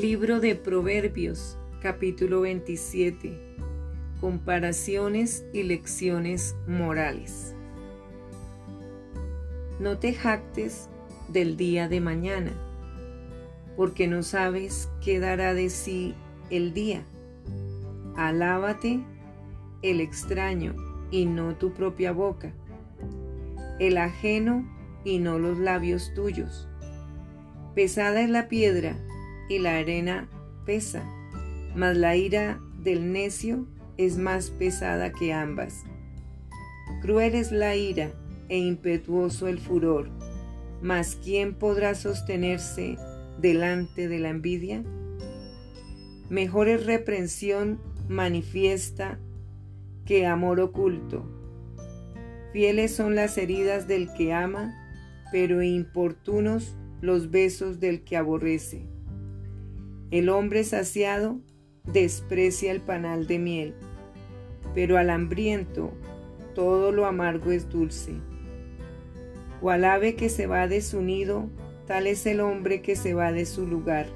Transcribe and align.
Libro 0.00 0.40
de 0.40 0.54
Proverbios, 0.56 1.56
capítulo 1.80 2.42
27. 2.42 3.32
Comparaciones 4.20 5.46
y 5.54 5.62
lecciones 5.62 6.54
morales. 6.68 7.54
No 9.80 9.96
te 9.96 10.12
jactes 10.12 10.90
del 11.28 11.56
día 11.56 11.88
de 11.88 12.02
mañana, 12.02 12.52
porque 13.74 14.06
no 14.06 14.22
sabes 14.22 14.90
qué 15.02 15.18
dará 15.18 15.54
de 15.54 15.70
sí 15.70 16.14
el 16.50 16.74
día. 16.74 17.02
Alábate 18.18 19.00
el 19.80 20.02
extraño 20.02 20.76
y 21.10 21.24
no 21.24 21.56
tu 21.56 21.72
propia 21.72 22.12
boca, 22.12 22.52
el 23.80 23.96
ajeno 23.96 24.62
y 25.04 25.20
no 25.20 25.38
los 25.38 25.56
labios 25.56 26.12
tuyos. 26.12 26.68
Pesada 27.74 28.20
es 28.20 28.28
la 28.28 28.48
piedra 28.48 28.98
y 29.48 29.58
la 29.58 29.76
arena 29.76 30.28
pesa, 30.64 31.04
mas 31.74 31.96
la 31.96 32.16
ira 32.16 32.60
del 32.82 33.12
necio 33.12 33.66
es 33.96 34.18
más 34.18 34.50
pesada 34.50 35.12
que 35.12 35.32
ambas. 35.32 35.84
Cruel 37.02 37.34
es 37.34 37.52
la 37.52 37.76
ira 37.76 38.12
e 38.48 38.58
impetuoso 38.58 39.48
el 39.48 39.58
furor, 39.58 40.08
mas 40.82 41.18
¿quién 41.22 41.54
podrá 41.54 41.94
sostenerse 41.94 42.96
delante 43.40 44.08
de 44.08 44.18
la 44.18 44.30
envidia? 44.30 44.82
Mejor 46.28 46.68
es 46.68 46.86
reprensión 46.86 47.80
manifiesta 48.08 49.18
que 50.04 50.26
amor 50.26 50.60
oculto. 50.60 51.24
Fieles 52.52 52.94
son 52.94 53.14
las 53.14 53.36
heridas 53.38 53.86
del 53.86 54.12
que 54.14 54.32
ama, 54.32 54.74
pero 55.30 55.62
importunos 55.62 56.76
los 57.00 57.30
besos 57.30 57.80
del 57.80 58.02
que 58.02 58.16
aborrece. 58.16 58.95
El 60.12 60.28
hombre 60.28 60.62
saciado 60.62 61.40
desprecia 61.82 62.70
el 62.70 62.80
panal 62.80 63.26
de 63.26 63.40
miel, 63.40 63.74
pero 64.72 64.98
al 64.98 65.10
hambriento 65.10 65.90
todo 66.54 66.92
lo 66.92 67.06
amargo 67.06 67.50
es 67.50 67.68
dulce. 67.68 68.12
Cual 69.60 69.84
ave 69.84 70.14
que 70.14 70.28
se 70.28 70.46
va 70.46 70.68
de 70.68 70.80
su 70.80 71.02
nido, 71.02 71.48
tal 71.88 72.06
es 72.06 72.24
el 72.26 72.40
hombre 72.40 72.82
que 72.82 72.94
se 72.94 73.14
va 73.14 73.32
de 73.32 73.46
su 73.46 73.66
lugar. 73.66 74.06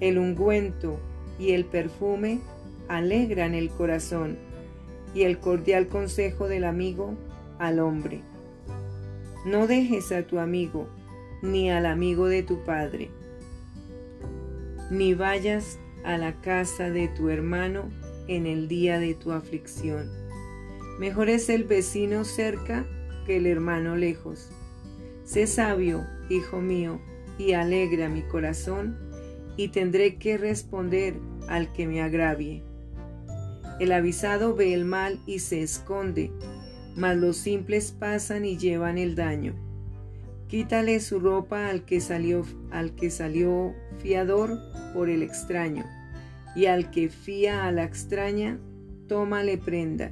El 0.00 0.18
ungüento 0.18 1.00
y 1.38 1.52
el 1.52 1.64
perfume 1.64 2.40
alegran 2.88 3.54
el 3.54 3.70
corazón, 3.70 4.36
y 5.14 5.22
el 5.22 5.38
cordial 5.38 5.88
consejo 5.88 6.46
del 6.46 6.64
amigo 6.64 7.14
al 7.58 7.78
hombre. 7.78 8.20
No 9.46 9.66
dejes 9.66 10.12
a 10.12 10.26
tu 10.26 10.38
amigo, 10.38 10.90
ni 11.40 11.70
al 11.70 11.86
amigo 11.86 12.26
de 12.26 12.42
tu 12.42 12.62
padre 12.64 13.10
ni 14.90 15.14
vayas 15.14 15.78
a 16.04 16.16
la 16.16 16.40
casa 16.40 16.90
de 16.90 17.08
tu 17.08 17.28
hermano 17.28 17.90
en 18.26 18.46
el 18.46 18.68
día 18.68 18.98
de 18.98 19.14
tu 19.14 19.32
aflicción. 19.32 20.10
Mejor 20.98 21.28
es 21.28 21.48
el 21.48 21.64
vecino 21.64 22.24
cerca 22.24 22.86
que 23.26 23.36
el 23.36 23.46
hermano 23.46 23.96
lejos. 23.96 24.50
Sé 25.24 25.46
sabio, 25.46 26.06
hijo 26.28 26.60
mío, 26.60 27.00
y 27.38 27.52
alegra 27.52 28.08
mi 28.08 28.22
corazón, 28.22 28.98
y 29.56 29.68
tendré 29.68 30.16
que 30.16 30.38
responder 30.38 31.14
al 31.48 31.72
que 31.72 31.86
me 31.86 32.02
agravie. 32.02 32.62
El 33.80 33.92
avisado 33.92 34.54
ve 34.54 34.74
el 34.74 34.84
mal 34.84 35.20
y 35.26 35.38
se 35.38 35.62
esconde, 35.62 36.32
mas 36.96 37.16
los 37.16 37.36
simples 37.36 37.92
pasan 37.92 38.44
y 38.44 38.56
llevan 38.56 38.98
el 38.98 39.14
daño. 39.14 39.54
Quítale 40.48 40.98
su 41.00 41.20
ropa 41.20 41.68
al 41.68 41.84
que 41.84 42.00
salió, 42.00 42.44
al 42.70 42.94
que 42.94 43.10
salió 43.10 43.74
fiador 43.98 44.58
por 44.92 45.08
el 45.08 45.22
extraño, 45.22 45.84
y 46.54 46.66
al 46.66 46.90
que 46.90 47.08
fía 47.08 47.66
a 47.66 47.72
la 47.72 47.84
extraña, 47.84 48.58
tómale 49.06 49.58
prenda. 49.58 50.10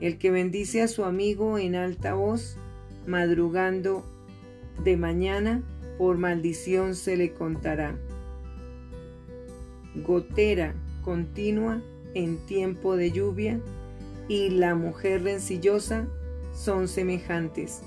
El 0.00 0.18
que 0.18 0.30
bendice 0.30 0.82
a 0.82 0.88
su 0.88 1.04
amigo 1.04 1.58
en 1.58 1.74
alta 1.74 2.14
voz, 2.14 2.56
madrugando 3.06 4.04
de 4.84 4.96
mañana, 4.96 5.62
por 5.98 6.16
maldición 6.16 6.94
se 6.94 7.16
le 7.16 7.32
contará. 7.32 7.98
Gotera 9.96 10.74
continua 11.02 11.82
en 12.14 12.38
tiempo 12.46 12.96
de 12.96 13.10
lluvia 13.10 13.60
y 14.28 14.50
la 14.50 14.74
mujer 14.74 15.24
rencillosa 15.24 16.06
son 16.54 16.88
semejantes. 16.88 17.82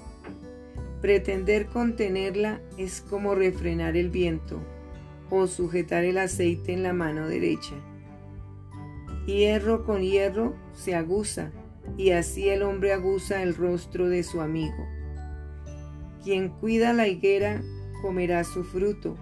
Pretender 1.02 1.68
contenerla 1.68 2.62
es 2.78 3.02
como 3.02 3.36
refrenar 3.36 3.98
el 3.98 4.10
viento 4.10 4.62
o 5.36 5.48
sujetar 5.48 6.04
el 6.04 6.20
aceite 6.20 6.74
en 6.74 6.84
la 6.84 6.94
mano 6.94 7.28
derecha. 7.28 7.74
Hierro 9.26 9.84
con 9.84 10.04
hierro 10.04 10.54
se 10.74 10.94
aguza, 10.94 11.52
y 11.98 12.12
así 12.12 12.50
el 12.50 12.62
hombre 12.62 12.94
aguza 12.94 13.42
el 13.42 13.56
rostro 13.56 14.10
de 14.10 14.22
su 14.22 14.42
amigo. 14.42 14.88
Quien 16.24 16.50
cuida 16.50 16.94
la 16.94 17.08
higuera 17.08 17.64
comerá 18.04 18.44
su 18.44 18.64
fruto, 18.64 19.18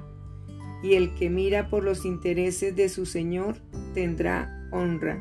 y 0.83 0.95
el 0.95 1.15
que 1.15 1.29
mira 1.29 1.69
por 1.69 1.85
los 1.85 2.03
intereses 2.03 2.75
de 2.75 2.89
su 2.89 3.05
Señor 3.05 3.61
tendrá 3.93 4.67
honra. 4.71 5.17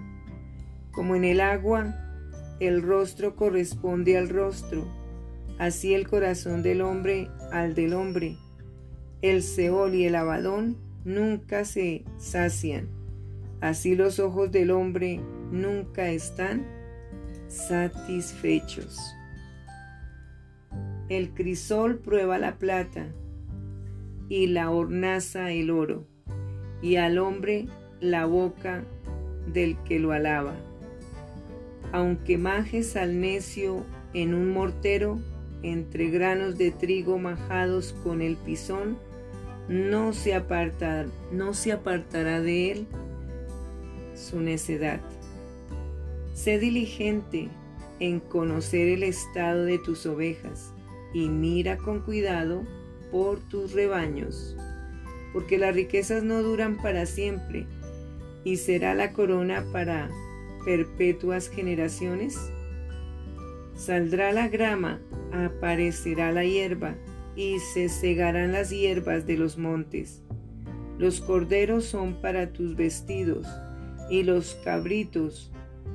Como 0.90 1.14
en 1.14 1.22
el 1.22 1.40
agua, 1.40 1.94
el 2.58 2.82
rostro 2.82 3.36
corresponde 3.36 4.18
al 4.18 4.28
rostro, 4.28 4.88
así 5.56 5.94
el 5.94 6.08
corazón 6.08 6.64
del 6.64 6.80
hombre 6.80 7.28
al 7.52 7.76
del 7.76 7.94
hombre. 7.94 8.36
El 9.22 9.42
Seol 9.42 9.94
y 9.94 10.06
el 10.06 10.14
Abadón 10.14 10.78
nunca 11.04 11.66
se 11.66 12.04
sacian, 12.16 12.88
así 13.60 13.94
los 13.94 14.18
ojos 14.18 14.50
del 14.50 14.70
hombre 14.70 15.20
nunca 15.50 16.08
están 16.10 16.64
satisfechos. 17.46 18.98
El 21.10 21.34
crisol 21.34 21.98
prueba 21.98 22.38
la 22.38 22.56
plata 22.56 23.08
y 24.30 24.46
la 24.46 24.70
hornaza 24.70 25.50
el 25.50 25.70
oro, 25.70 26.06
y 26.80 26.96
al 26.96 27.18
hombre 27.18 27.66
la 28.00 28.24
boca 28.24 28.84
del 29.52 29.76
que 29.84 29.98
lo 29.98 30.12
alaba. 30.12 30.54
Aunque 31.92 32.38
majes 32.38 32.96
al 32.96 33.20
necio 33.20 33.84
en 34.14 34.32
un 34.32 34.50
mortero, 34.50 35.18
entre 35.62 36.08
granos 36.08 36.56
de 36.56 36.70
trigo 36.70 37.18
majados 37.18 37.92
con 38.02 38.22
el 38.22 38.36
pisón, 38.36 38.96
no 39.70 40.12
se, 40.12 40.34
aparta, 40.34 41.06
no 41.30 41.54
se 41.54 41.70
apartará 41.70 42.40
de 42.40 42.72
él 42.72 42.86
su 44.16 44.40
necedad. 44.40 45.00
Sé 46.34 46.58
diligente 46.58 47.48
en 48.00 48.18
conocer 48.18 48.88
el 48.88 49.04
estado 49.04 49.64
de 49.64 49.78
tus 49.78 50.06
ovejas 50.06 50.72
y 51.14 51.28
mira 51.28 51.76
con 51.76 52.00
cuidado 52.00 52.64
por 53.12 53.38
tus 53.38 53.72
rebaños, 53.72 54.56
porque 55.32 55.56
las 55.56 55.72
riquezas 55.72 56.24
no 56.24 56.42
duran 56.42 56.76
para 56.76 57.06
siempre 57.06 57.64
y 58.42 58.56
será 58.56 58.94
la 58.94 59.12
corona 59.12 59.64
para 59.72 60.10
perpetuas 60.64 61.48
generaciones. 61.48 62.36
Saldrá 63.76 64.32
la 64.32 64.48
grama 64.48 64.98
aparecerá 65.32 66.32
la 66.32 66.44
hierba, 66.44 66.96
y 67.36 67.58
se 67.58 67.88
cegarán 67.88 68.52
las 68.52 68.70
hierbas 68.70 69.26
de 69.26 69.36
los 69.36 69.58
montes. 69.58 70.22
Los 70.98 71.20
corderos 71.20 71.84
son 71.84 72.20
para 72.20 72.52
tus 72.52 72.76
vestidos, 72.76 73.46
y 74.10 74.24
los 74.24 74.56
cabritos 74.64 75.50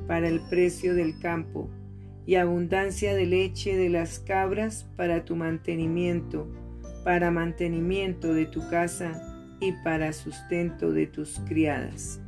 para 0.07 0.28
el 0.28 0.40
precio 0.50 0.96
del 0.96 1.19
campo, 1.19 1.69
y 2.25 2.35
abundancia 2.35 3.13
de 3.13 3.25
leche 3.25 3.75
de 3.75 3.90
las 3.90 4.19
cabras 4.19 4.90
para 4.96 5.25
tu 5.25 5.35
mantenimiento, 5.35 6.47
para 7.03 7.29
mantenimiento 7.29 8.34
de 8.34 8.46
tu 8.46 8.67
casa 8.70 9.22
y 9.59 9.73
para 9.84 10.11
sustento 10.11 10.91
de 10.91 11.05
tus 11.05 11.40
criadas. 11.47 12.20